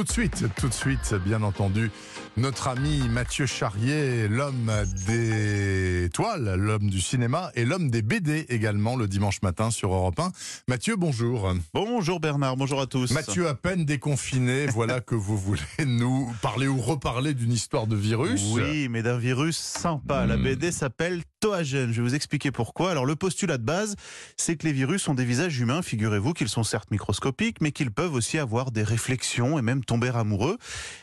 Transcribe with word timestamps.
tout 0.00 0.06
de 0.06 0.12
suite, 0.12 0.44
tout 0.56 0.68
de 0.68 0.72
suite, 0.72 1.14
bien 1.26 1.42
entendu, 1.42 1.90
notre 2.38 2.68
ami 2.68 3.06
Mathieu 3.10 3.44
Charrier, 3.44 4.28
l'homme 4.28 4.72
des 5.06 6.08
toiles, 6.14 6.54
l'homme 6.56 6.88
du 6.88 7.02
cinéma 7.02 7.50
et 7.54 7.66
l'homme 7.66 7.90
des 7.90 8.00
BD 8.00 8.46
également 8.48 8.96
le 8.96 9.06
dimanche 9.08 9.42
matin 9.42 9.70
sur 9.70 9.92
Europe 9.92 10.18
1. 10.18 10.32
Mathieu, 10.68 10.96
bonjour. 10.96 11.52
Bonjour 11.74 12.18
Bernard, 12.18 12.56
bonjour 12.56 12.80
à 12.80 12.86
tous. 12.86 13.10
Mathieu, 13.10 13.46
à 13.46 13.54
peine 13.54 13.84
déconfiné, 13.84 14.66
voilà 14.72 15.00
que 15.00 15.14
vous 15.14 15.36
voulez 15.36 15.60
nous 15.84 16.32
parler 16.40 16.66
ou 16.66 16.80
reparler 16.80 17.34
d'une 17.34 17.52
histoire 17.52 17.86
de 17.86 17.96
virus. 17.96 18.42
Oui, 18.54 18.88
mais 18.88 19.02
d'un 19.02 19.18
virus 19.18 19.58
sympa. 19.58 20.24
La 20.24 20.38
Hmm. 20.38 20.44
BD 20.44 20.72
s'appelle 20.72 21.20
Je 21.42 21.86
vais 21.86 22.02
vous 22.02 22.14
expliquer 22.14 22.50
pourquoi. 22.50 22.90
Alors 22.90 23.06
le 23.06 23.16
postulat 23.16 23.56
de 23.56 23.62
base, 23.62 23.96
c'est 24.36 24.56
que 24.56 24.66
les 24.66 24.74
virus 24.74 25.08
ont 25.08 25.14
des 25.14 25.24
visages 25.24 25.58
humains. 25.58 25.80
Figurez-vous 25.80 26.34
qu'ils 26.34 26.50
sont 26.50 26.64
certes 26.64 26.90
microscopiques, 26.90 27.62
mais 27.62 27.72
qu'ils 27.72 27.90
peuvent 27.90 28.12
aussi 28.12 28.36
avoir 28.36 28.70
des 28.72 28.82
réflexions 28.82 29.58
et 29.58 29.62
même 29.62 29.82
tomber 29.82 30.14
amoureux. 30.14 30.58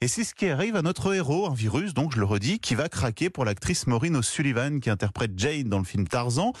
Et 0.00 0.06
c'est 0.06 0.22
ce 0.22 0.36
qui 0.36 0.48
arrive 0.48 0.76
à 0.76 0.82
notre 0.82 1.12
héros, 1.12 1.48
un 1.50 1.54
virus, 1.54 1.94
donc 1.94 2.14
je 2.14 2.20
le 2.20 2.26
redis, 2.26 2.60
qui 2.60 2.76
va 2.76 2.88
craquer 2.88 3.28
pour 3.28 3.44
l'actrice 3.44 3.88
Maureen 3.88 4.14
O'Sullivan 4.14 4.78
qui 4.78 4.88
interprète 4.88 5.32
Jane 5.36 5.64
dans 5.64 5.78
le 5.78 5.84
film 5.84 6.06
Tarzan. 6.06 6.52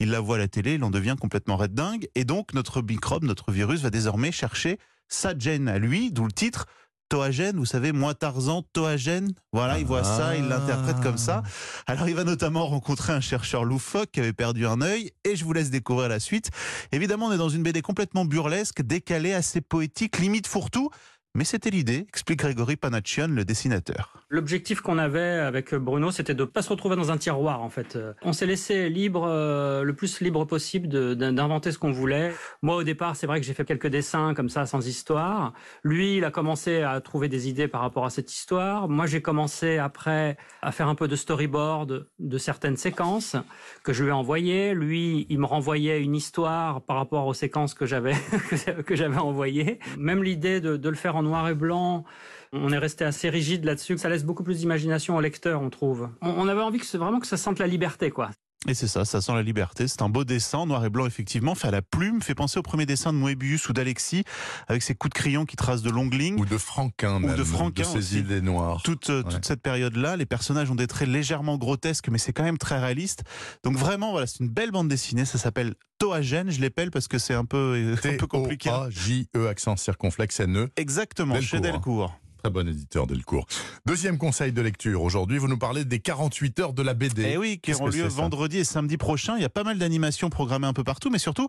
Il 0.00 0.10
la 0.10 0.20
voit 0.20 0.36
à 0.36 0.38
la 0.38 0.48
télé, 0.48 0.74
il 0.74 0.84
en 0.84 0.90
devient 0.90 1.16
complètement 1.20 1.58
red 1.58 1.74
dingue. 1.74 2.08
Et 2.14 2.24
donc 2.24 2.54
notre 2.54 2.80
microbe, 2.80 3.24
notre 3.24 3.52
virus 3.52 3.82
va 3.82 3.90
désormais 3.90 4.32
chercher 4.32 4.78
sa 5.06 5.36
Jane 5.38 5.68
à 5.68 5.78
lui, 5.78 6.12
d'où 6.12 6.24
le 6.24 6.32
titre. 6.32 6.66
Toagène, 7.08 7.56
vous 7.56 7.64
savez, 7.64 7.92
moi 7.92 8.14
Tarzan, 8.14 8.62
Toagène, 8.72 9.32
voilà, 9.52 9.78
il 9.78 9.86
voit 9.86 10.04
ça, 10.04 10.36
il 10.36 10.46
l'interprète 10.46 11.00
comme 11.00 11.16
ça. 11.18 11.42
Alors 11.86 12.08
il 12.08 12.14
va 12.14 12.24
notamment 12.24 12.66
rencontrer 12.66 13.12
un 13.12 13.20
chercheur 13.20 13.64
loufoque 13.64 14.10
qui 14.12 14.20
avait 14.20 14.32
perdu 14.32 14.66
un 14.66 14.82
œil, 14.82 15.12
et 15.24 15.34
je 15.34 15.44
vous 15.44 15.52
laisse 15.52 15.70
découvrir 15.70 16.08
la 16.08 16.20
suite. 16.20 16.50
Évidemment, 16.92 17.26
on 17.26 17.32
est 17.32 17.38
dans 17.38 17.48
une 17.48 17.62
BD 17.62 17.80
complètement 17.80 18.24
burlesque, 18.24 18.82
décalée, 18.82 19.32
assez 19.32 19.60
poétique, 19.60 20.18
limite 20.18 20.46
fourre-tout, 20.46 20.90
mais 21.34 21.44
c'était 21.44 21.70
l'idée, 21.70 22.06
explique 22.08 22.40
Grégory 22.40 22.76
Panachian, 22.76 23.28
le 23.28 23.44
dessinateur. 23.44 24.26
L'objectif 24.30 24.82
qu'on 24.82 24.98
avait 24.98 25.20
avec 25.20 25.74
Bruno, 25.74 26.10
c'était 26.10 26.34
de 26.34 26.44
pas 26.44 26.60
se 26.60 26.68
retrouver 26.68 26.96
dans 26.96 27.10
un 27.10 27.16
tiroir 27.16 27.62
en 27.62 27.70
fait. 27.70 27.98
On 28.22 28.34
s'est 28.34 28.44
laissé 28.44 28.90
libre, 28.90 29.26
euh, 29.26 29.82
le 29.82 29.94
plus 29.94 30.20
libre 30.20 30.44
possible 30.44 30.86
d'inventer 31.16 31.72
ce 31.72 31.78
qu'on 31.78 31.92
voulait. 31.92 32.34
Moi 32.60 32.76
au 32.76 32.82
départ, 32.82 33.16
c'est 33.16 33.26
vrai 33.26 33.40
que 33.40 33.46
j'ai 33.46 33.54
fait 33.54 33.64
quelques 33.64 33.86
dessins 33.86 34.34
comme 34.34 34.50
ça 34.50 34.66
sans 34.66 34.86
histoire. 34.86 35.54
Lui, 35.82 36.18
il 36.18 36.24
a 36.26 36.30
commencé 36.30 36.82
à 36.82 37.00
trouver 37.00 37.28
des 37.28 37.48
idées 37.48 37.68
par 37.68 37.80
rapport 37.80 38.04
à 38.04 38.10
cette 38.10 38.30
histoire. 38.30 38.86
Moi, 38.86 39.06
j'ai 39.06 39.22
commencé 39.22 39.78
après 39.78 40.36
à 40.60 40.72
faire 40.72 40.88
un 40.88 40.94
peu 40.94 41.08
de 41.08 41.16
storyboard 41.16 42.06
de 42.18 42.38
certaines 42.38 42.76
séquences 42.76 43.34
que 43.82 43.94
je 43.94 44.02
lui 44.04 44.10
ai 44.10 44.12
envoyées. 44.12 44.74
Lui, 44.74 45.26
il 45.30 45.38
me 45.38 45.46
renvoyait 45.46 46.02
une 46.02 46.14
histoire 46.14 46.82
par 46.82 46.96
rapport 46.96 47.26
aux 47.26 47.34
séquences 47.34 47.72
que 47.72 47.86
j'avais 47.86 48.14
que 48.86 48.94
j'avais 48.94 49.16
envoyées. 49.16 49.78
Même 49.96 50.22
l'idée 50.22 50.60
de 50.60 50.88
le 50.88 50.96
faire 50.96 51.16
en 51.16 51.22
noir 51.22 51.48
et 51.48 51.54
blanc. 51.54 52.04
On 52.52 52.72
est 52.72 52.78
resté 52.78 53.04
assez 53.04 53.28
rigide 53.28 53.64
là-dessus. 53.64 53.98
Ça 53.98 54.08
laisse 54.08 54.24
beaucoup 54.24 54.42
plus 54.42 54.58
d'imagination 54.58 55.16
au 55.16 55.20
lecteur, 55.20 55.60
on 55.60 55.70
trouve. 55.70 56.08
On, 56.22 56.48
avait 56.48 56.62
envie 56.62 56.78
que 56.78 56.86
c'est 56.86 56.98
vraiment 56.98 57.20
que 57.20 57.26
ça 57.26 57.36
sente 57.36 57.58
la 57.58 57.66
liberté, 57.66 58.10
quoi. 58.10 58.30
Et 58.66 58.74
c'est 58.74 58.88
ça, 58.88 59.04
ça 59.04 59.20
sent 59.20 59.32
la 59.34 59.42
liberté. 59.42 59.86
C'est 59.86 60.02
un 60.02 60.08
beau 60.08 60.24
dessin, 60.24 60.66
noir 60.66 60.84
et 60.84 60.90
blanc 60.90 61.06
effectivement, 61.06 61.54
fait 61.54 61.68
à 61.68 61.70
la 61.70 61.82
plume, 61.82 62.20
fait 62.20 62.34
penser 62.34 62.58
au 62.58 62.62
premier 62.62 62.86
dessin 62.86 63.12
de 63.12 63.18
Moebius 63.18 63.68
ou 63.68 63.72
d'Alexis, 63.72 64.24
avec 64.66 64.82
ses 64.82 64.96
coups 64.96 65.14
de 65.14 65.18
crayon 65.18 65.44
qui 65.44 65.54
tracent 65.54 65.82
de 65.82 65.90
longues 65.90 66.14
lignes. 66.14 66.40
Ou 66.40 66.44
de 66.44 66.58
Franquin, 66.58 67.20
même, 67.20 67.36
de 67.36 67.44
Franquin 67.44 67.84
ses 67.84 67.98
aussi. 67.98 68.18
idées 68.18 68.40
noires. 68.40 68.82
toute, 68.82 69.10
euh, 69.10 69.22
toute 69.22 69.44
cette 69.44 69.62
période-là. 69.62 70.16
Les 70.16 70.26
personnages 70.26 70.72
ont 70.72 70.74
des 70.74 70.88
traits 70.88 71.08
légèrement 71.08 71.56
grotesques, 71.56 72.08
mais 72.08 72.18
c'est 72.18 72.32
quand 72.32 72.42
même 72.42 72.58
très 72.58 72.80
réaliste. 72.80 73.22
Donc 73.62 73.76
vraiment, 73.76 74.10
voilà, 74.10 74.26
c'est 74.26 74.40
une 74.40 74.50
belle 74.50 74.72
bande 74.72 74.88
dessinée. 74.88 75.24
Ça 75.24 75.38
s'appelle 75.38 75.74
Toagène. 75.98 76.50
Je 76.50 76.60
l'épelle 76.60 76.90
parce 76.90 77.06
que 77.06 77.18
c'est 77.18 77.34
un 77.34 77.44
peu, 77.44 77.74
euh, 77.76 77.96
un 78.12 78.16
peu 78.16 78.26
compliqué. 78.26 78.70
T-O-A-J-E, 78.70 79.46
accent 79.46 79.76
circonflexe 79.76 80.40
N-E. 80.40 80.68
Exactement, 80.76 81.40
chez 81.40 81.60
Delcourt. 81.60 82.18
Très 82.42 82.50
bon 82.50 82.68
éditeur 82.68 83.08
Delcourt. 83.08 83.46
Deuxième 83.84 84.16
conseil 84.16 84.52
de 84.52 84.62
lecture. 84.62 85.02
Aujourd'hui, 85.02 85.38
vous 85.38 85.48
nous 85.48 85.58
parlez 85.58 85.84
des 85.84 85.98
48 85.98 86.60
heures 86.60 86.72
de 86.72 86.82
la 86.82 86.94
BD. 86.94 87.24
Eh 87.32 87.36
oui, 87.36 87.58
qui 87.60 87.74
auront 87.74 87.88
lieu 87.88 88.06
vendredi 88.06 88.58
et 88.58 88.64
samedi 88.64 88.96
prochain. 88.96 89.34
Il 89.36 89.42
y 89.42 89.44
a 89.44 89.48
pas 89.48 89.64
mal 89.64 89.76
d'animations 89.76 90.30
programmées 90.30 90.68
un 90.68 90.72
peu 90.72 90.84
partout, 90.84 91.10
mais 91.10 91.18
surtout, 91.18 91.48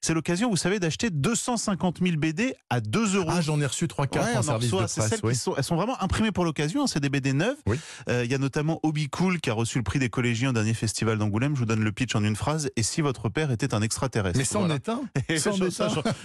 c'est 0.00 0.12
l'occasion, 0.12 0.50
vous 0.50 0.56
savez, 0.56 0.80
d'acheter 0.80 1.10
250 1.10 2.00
000 2.02 2.16
BD 2.16 2.52
à 2.68 2.80
2 2.80 3.14
euros. 3.16 3.30
Ah, 3.32 3.40
j'en 3.42 3.60
ai 3.60 3.66
reçu 3.66 3.86
3-4 3.86 4.18
Ouais, 4.24 4.36
en 4.36 4.42
service 4.42 4.70
de 4.70 4.74
reçoit. 4.74 4.88
Presse. 5.02 5.08
celles 5.10 5.20
oui. 5.22 5.34
qui 5.34 5.38
sont, 5.38 5.54
elles 5.56 5.62
sont 5.62 5.76
vraiment 5.76 6.02
imprimées 6.02 6.32
pour 6.32 6.44
l'occasion. 6.44 6.82
hein, 6.82 6.86
c'est 6.88 6.98
des 7.00 7.10
BD 7.10 7.32
neuves. 7.32 7.56
Oui. 7.68 7.78
Euh, 8.08 8.24
Il 8.24 8.30
y 8.30 8.34
a 8.34 8.38
notamment 8.38 8.80
Obi 8.82 9.08
Cool 9.08 9.40
qui 9.40 9.50
a 9.50 9.54
reçu 9.54 9.78
le 9.78 9.84
prix 9.84 10.00
des 10.00 10.08
collégiens 10.10 10.50
au 10.50 10.52
dernier 10.52 10.74
festival 10.74 11.16
d'Angoulême. 11.16 11.54
Je 11.54 11.60
vous 11.60 11.66
donne 11.66 11.84
le 11.84 11.92
pitch 11.92 12.16
en 12.16 12.24
une 12.24 12.34
phrase. 12.34 12.70
Et 12.74 12.82
si 12.82 13.02
votre 13.02 13.28
père 13.28 13.52
était 13.52 13.72
un 13.72 13.82
extraterrestre 13.82 14.36
Mais 14.36 14.44
c'en 14.44 14.68
est 14.74 14.88
un. 14.88 15.00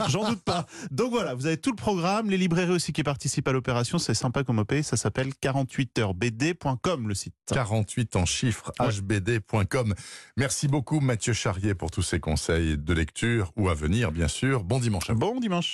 J'en 0.09 0.27
doute 0.27 0.41
pas. 0.41 0.65
Donc 0.89 1.11
voilà, 1.11 1.35
vous 1.35 1.45
avez 1.45 1.57
tout 1.57 1.69
le 1.69 1.75
programme, 1.75 2.31
les 2.31 2.37
librairies 2.37 2.71
aussi 2.73 2.91
qui 2.91 3.03
participent 3.03 3.47
à 3.47 3.51
l'opération, 3.51 3.98
c'est 3.99 4.13
sympa 4.13 4.43
comme 4.43 4.59
OP, 4.59 4.73
ça 4.81 4.97
s'appelle 4.97 5.29
48heursbd.com 5.43 7.07
le 7.07 7.13
site. 7.13 7.33
48 7.51 8.15
en 8.15 8.25
chiffres, 8.25 8.71
Ouais. 8.79 8.87
hbd.com. 8.91 9.93
Merci 10.37 10.67
beaucoup 10.67 10.99
Mathieu 10.99 11.33
Charrier 11.33 11.73
pour 11.75 11.91
tous 11.91 12.01
ces 12.01 12.19
conseils 12.19 12.77
de 12.77 12.93
lecture 12.93 13.51
ou 13.55 13.69
à 13.69 13.73
venir, 13.73 14.11
bien 14.11 14.27
sûr. 14.27 14.63
Bon 14.63 14.79
dimanche 14.79 15.09
à 15.09 15.13
vous. 15.13 15.19
Bon 15.19 15.39
dimanche. 15.39 15.67